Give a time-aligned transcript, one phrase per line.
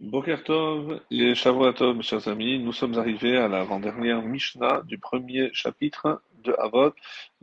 [0.00, 4.96] Boker Tov et Shavuot Tov, mes chers amis, nous sommes arrivés à l'avant-dernière Mishnah du
[4.96, 6.92] premier chapitre de Avot,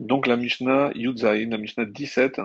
[0.00, 2.40] donc la Mishnah Yudzaïn, la Mishnah 17,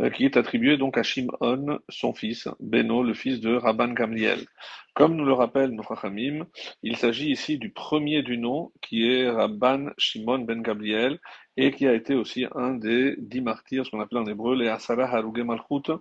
[0.00, 4.44] euh, qui est attribuée donc à Shimon, son fils, Beno, le fils de Rabban Gamliel.
[4.92, 6.46] Comme nous le rappelle nos Chachamim,
[6.82, 11.20] il s'agit ici du premier du nom, qui est Rabban Shimon ben Gamliel,
[11.56, 14.66] et qui a été aussi un des dix martyrs, ce qu'on appelle en hébreu les
[14.66, 15.92] Asara Haruge Malchut,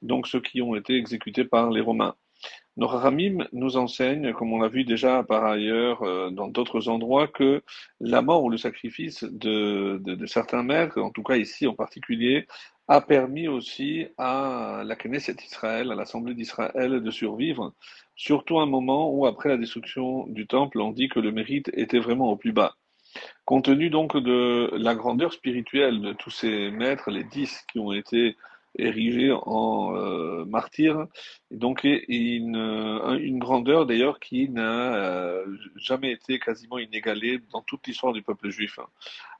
[0.00, 2.14] donc ceux qui ont été exécutés par les Romains.
[2.78, 7.28] Nos Ramim nous enseignent, comme on l'a vu déjà par ailleurs euh, dans d'autres endroits,
[7.28, 7.62] que
[8.00, 12.46] la mort ou le sacrifice de, certains maîtres, en tout cas ici en particulier,
[12.88, 17.74] a permis aussi à la Knesset Israël, à l'Assemblée d'Israël de survivre,
[18.16, 21.70] surtout à un moment où, après la destruction du Temple, on dit que le mérite
[21.74, 22.74] était vraiment au plus bas.
[23.44, 27.92] Compte tenu donc de la grandeur spirituelle de tous ces maîtres, les dix qui ont
[27.92, 28.36] été
[28.78, 31.06] érigé en euh, martyr,
[31.50, 38.12] donc une, une grandeur d'ailleurs qui n'a euh, jamais été quasiment inégalée dans toute l'histoire
[38.12, 38.78] du peuple juif.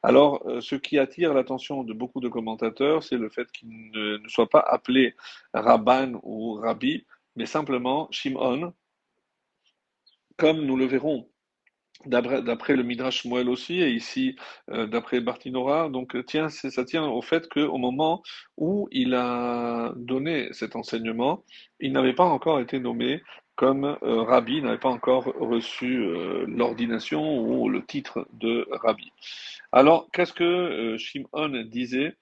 [0.03, 4.19] Alors, euh, ce qui attire l'attention de beaucoup de commentateurs, c'est le fait qu'il ne,
[4.19, 5.15] ne, soit pas appelé
[5.55, 8.75] Rabban ou Rabbi, mais simplement Shimon,
[10.37, 11.32] comme nous le verrons
[12.07, 14.37] d'après le Midrash Moel aussi, et ici
[14.71, 18.23] euh, d'après Bartinora, donc tiens, ça tient au fait qu'au moment
[18.57, 21.45] où il a donné cet enseignement,
[21.81, 23.23] il n'avait pas encore été nommé
[23.55, 29.13] comme euh, rabbi, n'avait pas encore reçu euh, l'ordination ou le titre de rabbi.
[29.71, 32.17] Alors, qu'est-ce que Shimon disait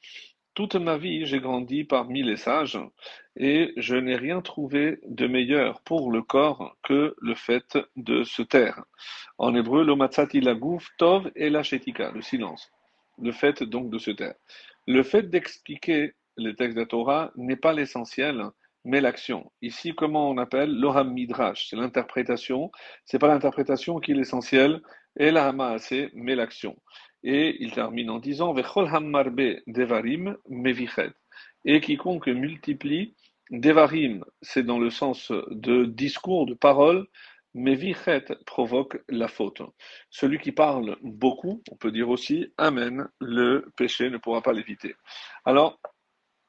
[0.61, 2.79] toute ma vie, j'ai grandi parmi les sages,
[3.35, 8.43] et je n'ai rien trouvé de meilleur pour le corps que le fait de se
[8.43, 8.85] taire.
[9.39, 9.87] En hébreu,
[10.99, 12.71] tov et la le silence.
[13.23, 14.35] Le fait donc de se taire.
[14.87, 18.45] Le fait d'expliquer les textes de la Torah n'est pas l'essentiel,
[18.85, 19.51] mais l'action.
[19.63, 22.71] Ici, comment on appelle l'oram midrash, c'est l'interprétation.
[23.07, 24.83] C'est pas l'interprétation qui est l'essentiel,
[25.19, 26.77] et la hamaase, mais l'action.
[27.23, 31.13] Et il termine en disant devarim mevichet.
[31.65, 33.15] Et quiconque multiplie,
[33.51, 37.07] devarim, c'est dans le sens de discours, de parole,
[37.55, 39.63] mevichet provoque la faute.
[40.11, 44.95] Celui qui parle beaucoup, on peut dire aussi Amen, le péché ne pourra pas l'éviter.
[45.45, 45.79] Alors,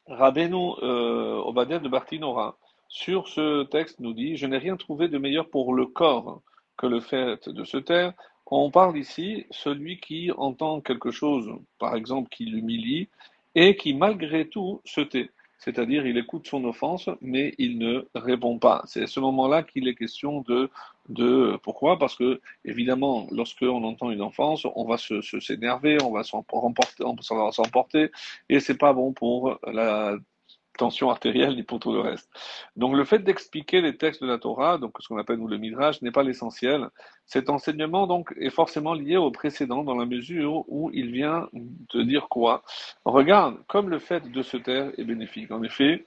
[0.08, 5.18] Rabbeinu euh, Obadiah de Bartinora, sur ce texte, nous dit Je n'ai rien trouvé de
[5.18, 6.42] meilleur pour le corps
[6.78, 8.14] que le fait de se taire,
[8.52, 13.08] on parle ici celui qui entend quelque chose, par exemple, qui l'humilie,
[13.56, 15.30] et qui malgré tout se tait.
[15.58, 18.82] C'est-à-dire, il écoute son offense, mais il ne répond pas.
[18.86, 22.00] C'est à ce moment-là qu'il est question de, pourquoi?
[22.00, 27.04] Parce que, évidemment, lorsque on entend une offense, on va se, s'énerver, on va s'emporter,
[27.04, 28.10] on va s'emporter,
[28.50, 30.18] et c'est pas bon pour la
[30.82, 32.28] tension artérielle ni pour tout le reste.
[32.76, 35.60] Donc le fait d'expliquer les textes de la Torah, donc ce qu'on appelle nous le
[35.60, 36.90] Midrash, n'est pas l'essentiel.
[37.28, 42.02] Cet enseignement donc est forcément lié au précédent dans la mesure où il vient de
[42.02, 42.64] dire quoi?
[43.06, 45.52] Regarde, comme le fait de se taire est bénéfique.
[45.52, 46.06] En effet,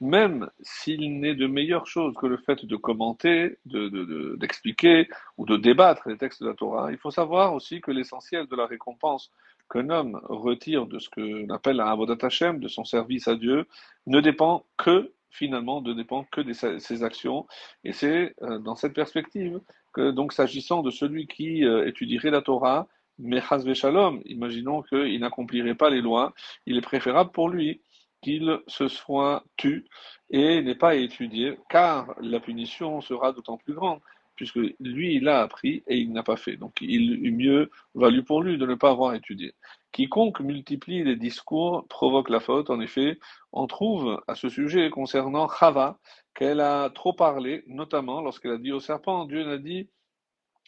[0.00, 5.56] même s'il n'est de meilleure chose que le fait de commenter, d'expliquer de, ou de
[5.58, 9.30] débattre les textes de la Torah, il faut savoir aussi que l'essentiel de la récompense
[9.68, 13.66] qu'un homme retire de ce qu'on appelle un avodat Hashem, de son service à Dieu,
[14.06, 17.46] ne dépend que, finalement, ne dépend que de ses actions.
[17.84, 19.60] Et c'est euh, dans cette perspective
[19.92, 23.42] que, donc, s'agissant de celui qui euh, étudierait la Torah, mais
[23.74, 26.34] Shalom, imaginons qu'il n'accomplirait pas les lois,
[26.66, 27.80] il est préférable pour lui
[28.22, 29.86] qu'il se soit tu
[30.30, 34.00] et n'ait pas étudié, car la punition sera d'autant plus grande
[34.38, 36.56] puisque lui, il a appris et il n'a pas fait.
[36.56, 39.52] Donc, il eût mieux valu pour lui de ne pas avoir étudié.
[39.90, 42.70] Quiconque multiplie les discours provoque la faute.
[42.70, 43.18] En effet,
[43.52, 45.98] on trouve à ce sujet concernant Chava
[46.34, 49.88] qu'elle a trop parlé, notamment lorsqu'elle a dit au serpent, Dieu n'a dit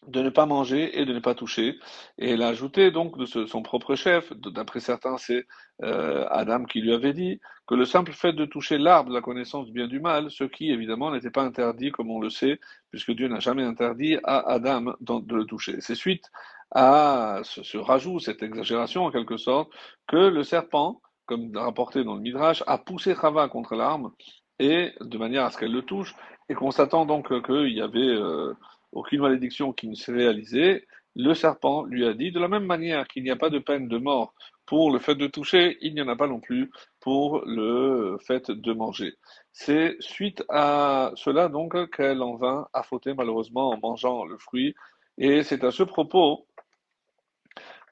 [0.07, 1.79] de ne pas manger et de ne pas toucher.
[2.19, 5.47] Et elle a ajouté donc de son propre chef, d'après certains c'est
[5.83, 9.21] euh, Adam qui lui avait dit, que le simple fait de toucher l'arbre de la
[9.21, 12.59] connaissance du bien du mal, ce qui évidemment n'était pas interdit comme on le sait,
[12.91, 15.81] puisque Dieu n'a jamais interdit à Adam de le toucher.
[15.81, 16.31] C'est suite
[16.73, 19.71] à ce, rajout, cette exagération en quelque sorte,
[20.07, 24.13] que le serpent, comme rapporté dans le Midrash, a poussé Chava contre l'arbre,
[24.59, 26.15] et de manière à ce qu'elle le touche,
[26.49, 28.01] et constatant donc qu'il y avait...
[28.01, 28.55] Euh,
[28.93, 33.07] aucune malédiction qui ne s'est réalisée, le serpent lui a dit, de la même manière
[33.09, 34.35] qu'il n'y a pas de peine de mort
[34.67, 36.71] pour le fait de toucher, il n'y en a pas non plus
[37.01, 39.15] pour le fait de manger.
[39.53, 44.75] C'est suite à cela donc qu'elle en vint à fauter malheureusement en mangeant le fruit.
[45.19, 46.47] Et c'est à ce propos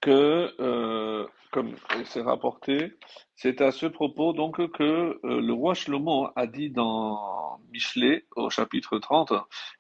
[0.01, 1.75] que, euh, comme
[2.05, 2.95] c'est rapporté,
[3.35, 8.51] c'est à ce propos donc que euh, le roi Shlomo a dit dans Michelet au
[8.51, 9.33] chapitre 30,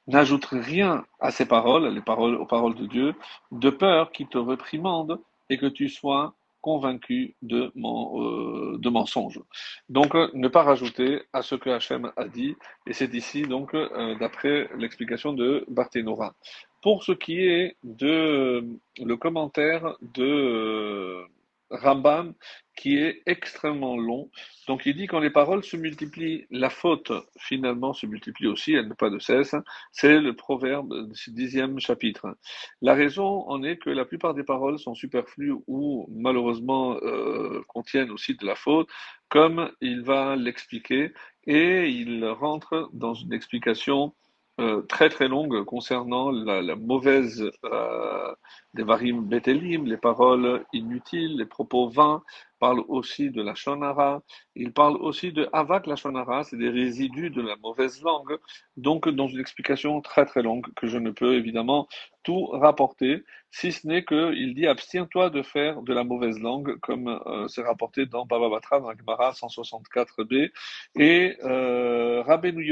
[0.06, 3.15] n'ajoute rien à ces paroles, les paroles aux paroles de Dieu,
[3.53, 5.20] de peur qu'il te réprimande
[5.50, 9.41] et que tu sois convaincu de, mon, euh, de mensonge.
[9.88, 12.56] Donc, ne pas rajouter à ce que Hachem a dit,
[12.87, 13.76] et c'est ici donc
[14.19, 16.35] d'après l'explication de Barthénora.
[16.83, 18.65] Pour ce qui est de
[18.99, 21.27] le commentaire de euh,
[21.71, 22.35] Rambam,
[22.77, 24.31] qui est extrêmement long.
[24.69, 28.89] Donc il dit quand les paroles se multiplient, la faute finalement se multiplie aussi, elle
[28.89, 29.55] n'a pas de cesse.
[29.93, 32.37] C'est le proverbe du dixième chapitre.
[32.81, 38.11] La raison en est que la plupart des paroles sont superflues ou malheureusement euh, contiennent
[38.11, 38.89] aussi de la faute,
[39.29, 41.13] comme il va l'expliquer,
[41.47, 44.15] et il rentre dans une explication
[44.61, 48.35] euh, très très longue concernant la, la mauvaise euh,
[48.75, 52.23] des varim betelim, les paroles inutiles, les propos vains,
[52.59, 54.23] parle aussi de la shonara,
[54.57, 58.37] il parle aussi de avak la shonara, c'est des résidus de la mauvaise langue,
[58.77, 61.87] donc dans une explication très très longue que je ne peux évidemment
[62.25, 67.09] tout rapporter, si ce n'est qu'il dit abstiens-toi de faire de la mauvaise langue, comme
[67.09, 70.51] euh, c'est rapporté dans Baba Batra, dans Gemara 164b,
[70.97, 72.65] et euh, Rabbeinu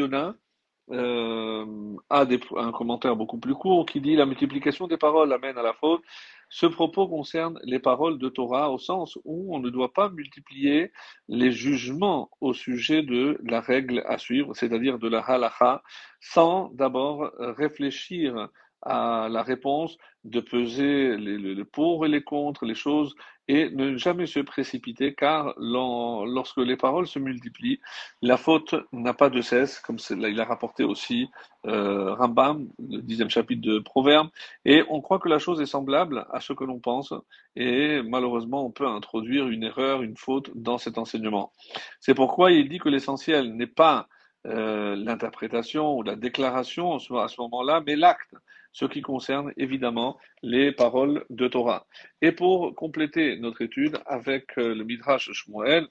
[0.91, 5.59] euh, a des, un commentaire beaucoup plus court qui dit la multiplication des paroles amène
[5.59, 6.03] à la faute.
[6.49, 10.93] Ce propos concerne les paroles de Torah au sens où on ne doit pas multiplier
[11.29, 15.83] les jugements au sujet de la règle à suivre, c'est-à-dire de la halacha,
[16.21, 18.49] sans d'abord réfléchir
[18.87, 23.15] à la réponse, de peser les, les, pour et les contre, les choses,
[23.49, 27.81] et ne jamais se précipiter, car lorsque les paroles se multiplient,
[28.23, 31.29] la faute n'a pas de cesse, comme il a rapporté aussi
[31.67, 34.31] euh, Rambam, le dixième chapitre de Proverbes,
[34.65, 37.13] et on croit que la chose est semblable à ce que l'on pense,
[37.55, 41.53] et malheureusement on peut introduire une erreur, une faute dans cet enseignement.
[42.01, 44.09] C'est pourquoi il dit que l'essentiel n'est pas
[44.47, 48.35] euh, l'interprétation ou la déclaration à ce moment-là, mais l'acte,
[48.73, 51.87] ce qui concerne évidemment les paroles de Torah.
[52.23, 55.89] Et pour compléter notre étude avec euh, le Midrash Shmuel,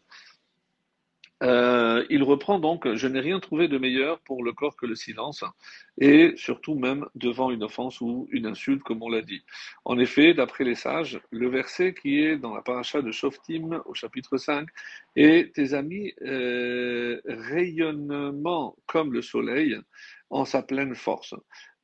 [1.45, 4.95] euh, il reprend donc Je n'ai rien trouvé de meilleur pour le corps que le
[4.95, 5.43] silence,
[5.99, 9.43] et surtout même devant une offense ou une insulte, comme on l'a dit.
[9.85, 13.93] En effet, d'après les sages, le verset qui est dans la paracha de Shoftim au
[13.93, 14.67] chapitre 5
[15.15, 19.77] est Tes amis euh, rayonnement comme le soleil
[20.31, 21.35] en sa pleine force.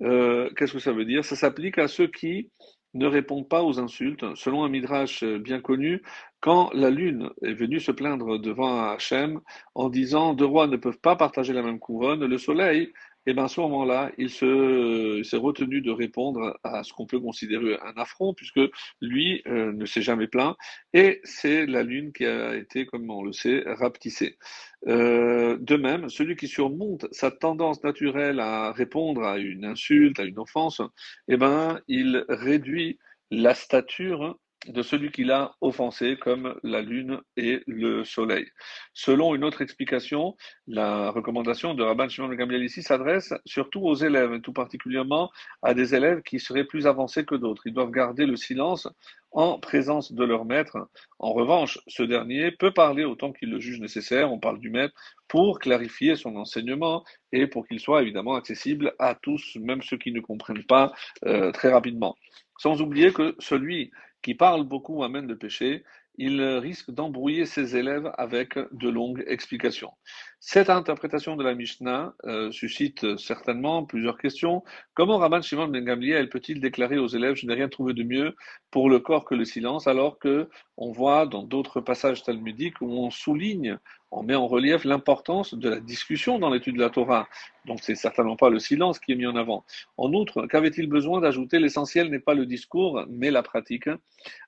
[0.01, 1.23] Euh, Qu'est-ce que ça veut dire?
[1.23, 2.49] Ça s'applique à ceux qui
[2.93, 4.25] ne répondent pas aux insultes.
[4.35, 6.01] Selon un midrash bien connu,
[6.39, 9.39] quand la lune est venue se plaindre devant Hachem
[9.75, 12.91] en disant deux rois ne peuvent pas partager la même couronne, le soleil
[13.27, 17.19] et eh bien à ce moment-là, il s'est retenu de répondre à ce qu'on peut
[17.19, 18.59] considérer un affront, puisque
[18.99, 20.55] lui euh, ne s'est jamais plaint,
[20.93, 24.39] et c'est la lune qui a été, comme on le sait, rapetissée.
[24.87, 30.23] Euh, de même, celui qui surmonte sa tendance naturelle à répondre à une insulte, à
[30.23, 30.81] une offense,
[31.27, 32.97] eh ben, il réduit
[33.29, 34.35] la stature
[34.67, 38.45] de celui qui l'a offensé comme la lune et le soleil.
[38.93, 40.35] Selon une autre explication,
[40.67, 45.31] la recommandation de Rabban Shimon Gamliel ici s'adresse surtout aux élèves, et tout particulièrement
[45.63, 47.65] à des élèves qui seraient plus avancés que d'autres.
[47.65, 48.87] Ils doivent garder le silence
[49.31, 50.77] en présence de leur maître.
[51.19, 54.93] En revanche, ce dernier peut parler autant qu'il le juge nécessaire, on parle du maître,
[55.27, 60.11] pour clarifier son enseignement et pour qu'il soit évidemment accessible à tous, même ceux qui
[60.11, 60.91] ne comprennent pas
[61.25, 62.15] euh, très rapidement.
[62.57, 63.91] Sans oublier que celui
[64.21, 65.83] qui parle beaucoup amène le péché,
[66.17, 69.91] il risque d'embrouiller ses élèves avec de longues explications.
[70.39, 74.63] Cette interprétation de la Mishnah euh, suscite certainement plusieurs questions.
[74.93, 78.35] Comment Rabban Shimon ben Gamliel peut-il déclarer aux élèves je n'ai rien trouvé de mieux
[78.71, 82.91] pour le corps que le silence, alors que on voit dans d'autres passages talmudiques où
[82.91, 83.79] on souligne
[84.11, 87.27] on met en relief l'importance de la discussion dans l'étude de la Torah.
[87.65, 89.65] Donc c'est certainement pas le silence qui est mis en avant.
[89.97, 91.59] En outre, qu'avait-il besoin d'ajouter?
[91.59, 93.89] L'essentiel n'est pas le discours, mais la pratique.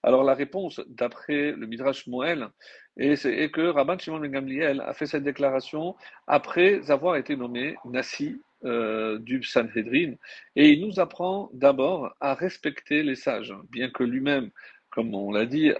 [0.04, 2.50] Alors la réponse, d'après le Midrash Moël,
[2.98, 5.96] est, que Rabban Shimon ben Gamliel a fait cette déclaration
[6.28, 10.14] après avoir été nommé Nassi euh, du Sanhedrin,
[10.56, 14.52] et il nous apprend d'abord à respecter les sages, bien que lui-même
[14.94, 15.72] comme on l'a dit,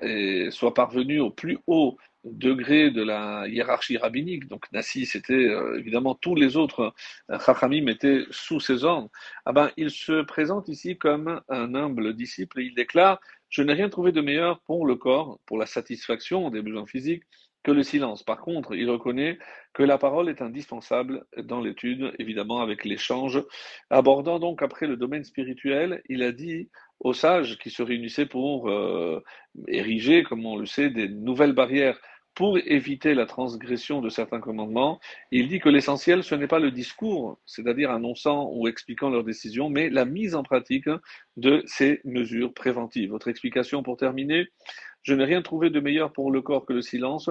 [0.52, 6.16] soit parvenu au plus haut degré de la hiérarchie rabbinique, donc Nassi, c'était euh, évidemment
[6.16, 6.94] tous les autres
[7.30, 9.10] euh, Chachamim étaient sous ses ordres,
[9.46, 13.74] ah ben, il se présente ici comme un humble disciple et il déclare Je n'ai
[13.74, 17.24] rien trouvé de meilleur pour le corps, pour la satisfaction des besoins physiques,
[17.64, 18.24] que le silence.
[18.24, 19.38] Par contre, il reconnaît
[19.74, 23.42] que la parole est indispensable dans l'étude, évidemment avec l'échange.
[23.90, 26.70] Abordant donc après le domaine spirituel, il a dit
[27.00, 29.22] aux sages qui se réunissaient pour euh,
[29.68, 32.00] ériger, comme on le sait, des nouvelles barrières
[32.36, 35.00] pour éviter la transgression de certains commandements.
[35.32, 39.70] Il dit que l'essentiel, ce n'est pas le discours, c'est-à-dire annonçant ou expliquant leurs décisions,
[39.70, 40.90] mais la mise en pratique
[41.38, 43.10] de ces mesures préventives.
[43.10, 44.48] Votre explication pour terminer
[45.04, 47.30] je n'ai rien trouvé de meilleur pour le corps que le silence,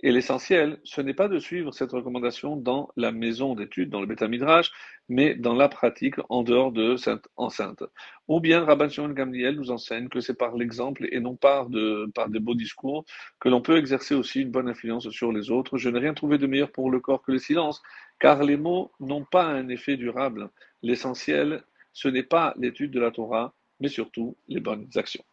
[0.00, 4.06] et l'essentiel, ce n'est pas de suivre cette recommandation dans la maison d'études, dans le
[4.06, 4.70] Beth Midrash,
[5.08, 7.82] mais dans la pratique en dehors de cette enceinte.
[8.28, 12.10] Ou bien Rabban Shimon Gamliel nous enseigne que c'est par l'exemple et non par, de,
[12.14, 13.06] par des beaux discours
[13.40, 15.78] que l'on peut exercer aussi une bonne influence sur les autres.
[15.78, 17.82] Je n'ai rien trouvé de meilleur pour le corps que le silence,
[18.20, 20.50] car les mots n'ont pas un effet durable.
[20.82, 25.24] L'essentiel, ce n'est pas l'étude de la Torah, mais surtout les bonnes actions.